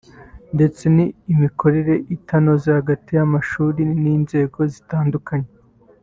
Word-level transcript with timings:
ndetse 0.55 0.83
n’imikoranire 0.95 1.95
itanoze 2.15 2.67
hagati 2.77 3.09
y’amashuri 3.17 3.81
n’inzego 4.01 4.59
zitandukanye 4.73 5.49